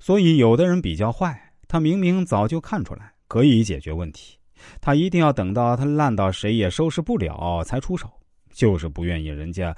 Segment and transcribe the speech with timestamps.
[0.00, 4.36] 所以有的人比较坏，他明明早就看出来可以解决问题，
[4.80, 8.10] 他一定要等到他烂到谁也收拾不了才出手，
[8.50, 9.76] 就是不愿意人家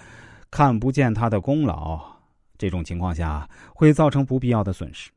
[0.51, 2.01] 看不见他的功劳。
[2.57, 5.11] 这种情况下会造成不必要的损失，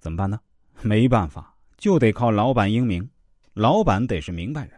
[0.00, 0.40] 怎么办呢？
[0.82, 3.08] 没办法，就得靠老板英明，
[3.54, 4.72] 老板得是明白人。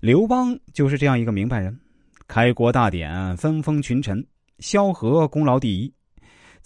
[0.00, 1.80] 刘邦就是这样一个明白人，
[2.28, 4.22] 开国大典，分封群臣，
[4.58, 5.90] 萧何功劳第一。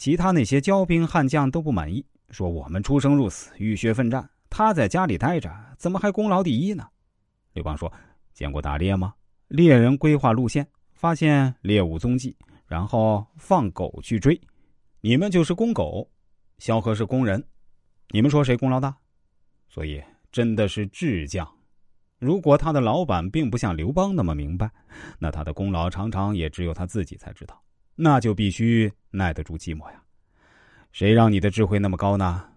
[0.01, 6.89] 其他那些骄兵悍将都不满意，说我们出生入死，浴血奋战，他在家里待着，怎么还功劳第一呢？
[7.53, 7.93] 刘邦说
[8.32, 9.13] ：“见过打猎吗？
[9.49, 12.35] 猎人规划路线，发现猎物踪迹，
[12.67, 14.41] 然后放狗去追。
[15.03, 16.11] 你们就是公狗，
[16.57, 17.44] 萧何是公人，
[18.08, 18.96] 你们说谁功劳大？
[19.69, 21.46] 所以真的是智将。
[22.19, 24.71] 如果他的老板并不像刘邦那么明白，
[25.19, 27.63] 那他的功劳常常也只有他自己才知道。”
[28.03, 30.03] 那就必须耐得住寂寞呀！
[30.91, 32.48] 谁让你的智慧那么高呢？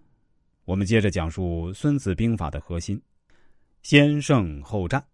[0.64, 2.98] 我们接着讲述《孙子兵法》的核心：
[3.82, 5.04] 先胜后战。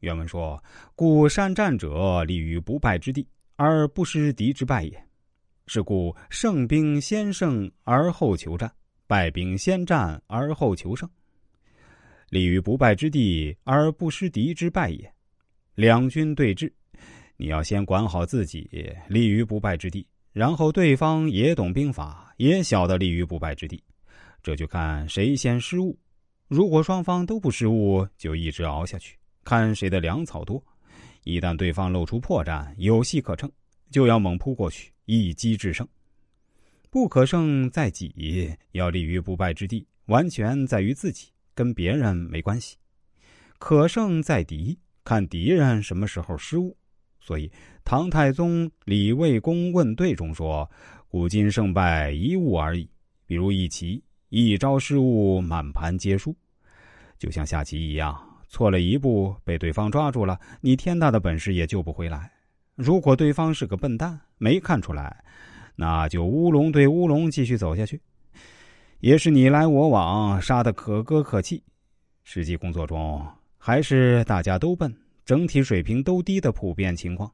[0.00, 0.62] 原文说
[0.94, 5.06] ：“故善战者立于不败之地，而不失敌之败也。
[5.66, 8.70] 是故胜兵先胜而后求战，
[9.06, 11.08] 败兵先战而后求胜。
[12.28, 15.10] 立于不败之地而不失敌之败也。
[15.76, 16.70] 两军对峙。”
[17.36, 18.68] 你要先管好自己，
[19.08, 23.82] 立于不败之地，然后对方也懂兵法，也晓得立于不败之地，
[24.42, 25.98] 这就看谁先失误。
[26.48, 30.62] 如果双方都不失误，就一直熬下去，看谁的粮草多。
[31.24, 33.50] 一旦对方露出破绽，有戏可乘，
[33.90, 35.86] 就要猛扑过去，一击制胜。
[36.88, 42.76] 不可胜在己，要立于不败之地，完全在于自己，跟别人没关系。
[43.58, 46.76] 可胜在敌，看敌人什么时候失误。
[47.26, 47.50] 所以，
[47.84, 50.70] 唐太宗李卫公问对中说
[51.10, 52.88] ：“古今胜败一物而已。
[53.26, 56.32] 比如一棋，一招失误，满盘皆输。
[57.18, 62.30] 就像下棋一样，错了一步，被对方抓住了，你天大的本事也救不回来。
[62.76, 65.24] 如果对方是个笨蛋，没看出来，
[65.74, 68.00] 那就乌龙对乌龙继续走下去，
[69.00, 71.64] 也是你来我往，杀的可歌可泣。
[72.22, 73.26] 实际工作中，
[73.58, 74.96] 还是大家都笨。”
[75.26, 77.28] 整体水平都低的普遍情况，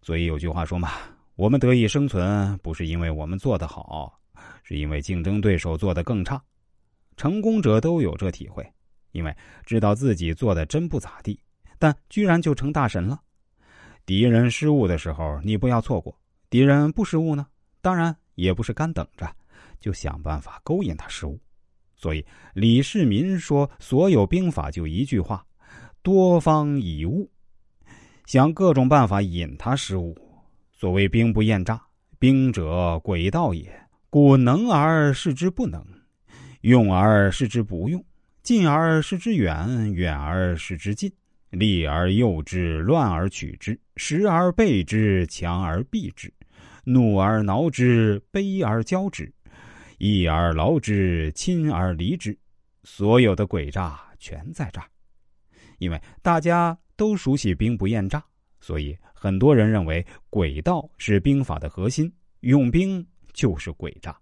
[0.00, 0.90] 所以有句话说嘛
[1.36, 4.18] ：“我们得以生存，不是因为我们做得好，
[4.62, 6.42] 是因为竞争对手做得更差。”
[7.14, 8.66] 成功者都有这体会，
[9.12, 11.38] 因为知道自己做的真不咋地，
[11.78, 13.20] 但居然就成大神了。
[14.06, 16.10] 敌人失误的时候，你不要错过；
[16.48, 17.46] 敌人不失误呢，
[17.82, 19.30] 当然也不是干等着，
[19.78, 21.38] 就想办法勾引他失误。
[21.94, 22.24] 所以
[22.54, 25.44] 李世民说：“所有兵法就一句话。”
[26.02, 27.30] 多方以误，
[28.26, 30.16] 想各种办法引他失误。
[30.72, 31.80] 所谓兵不厌诈，
[32.18, 33.68] 兵者诡道也。
[34.10, 35.84] 故能而示之不能，
[36.62, 38.02] 用而示之不用，
[38.42, 41.12] 近而示之远，远而示之近，
[41.50, 46.32] 利而诱之，乱而取之，时而备之，强而避之，
[46.84, 49.30] 怒而挠之，悲而骄之，
[49.98, 52.38] 义而劳之，亲而离之。
[52.84, 54.86] 所有的诡诈全在这儿。
[55.78, 58.22] 因为大家都熟悉兵不厌诈，
[58.60, 64.16] 所以很多人认为诡道是兵法的核心，用兵就是诡诈。